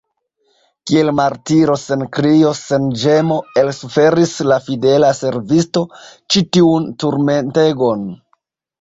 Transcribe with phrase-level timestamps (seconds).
[0.91, 8.07] Kiel martiro, sen krio, sen ĝemo elsuferis la fidela servisto ĉi tiun turmentegon.